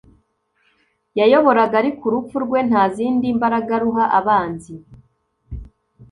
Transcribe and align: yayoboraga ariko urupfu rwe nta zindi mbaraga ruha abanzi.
yayoboraga 1.19 1.75
ariko 1.81 2.01
urupfu 2.05 2.35
rwe 2.45 2.59
nta 2.69 2.83
zindi 2.95 3.25
mbaraga 3.37 3.75
ruha 3.83 4.05
abanzi. 4.19 4.73